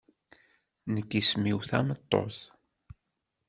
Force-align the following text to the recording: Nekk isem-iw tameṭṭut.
Nekk 0.93 1.11
isem-iw 1.19 1.59
tameṭṭut. 1.69 2.39